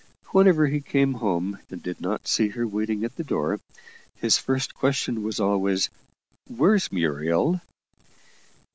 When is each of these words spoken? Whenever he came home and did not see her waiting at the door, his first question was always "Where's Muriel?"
Whenever 0.31 0.65
he 0.65 0.81
came 0.81 1.13
home 1.13 1.59
and 1.69 1.83
did 1.83 2.01
not 2.01 2.27
see 2.27 2.47
her 2.47 2.65
waiting 2.65 3.03
at 3.05 3.17
the 3.17 3.23
door, 3.23 3.59
his 4.15 4.35
first 4.35 4.73
question 4.73 5.21
was 5.21 5.39
always 5.39 5.91
"Where's 6.47 6.91
Muriel?" 6.91 7.61